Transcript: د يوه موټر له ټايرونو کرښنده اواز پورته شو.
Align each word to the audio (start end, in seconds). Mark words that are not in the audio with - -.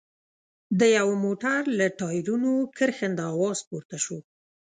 د 0.79 0.81
يوه 0.97 1.15
موټر 1.23 1.61
له 1.79 1.85
ټايرونو 1.99 2.51
کرښنده 2.77 3.23
اواز 3.33 3.59
پورته 3.69 3.97
شو. 4.03 4.17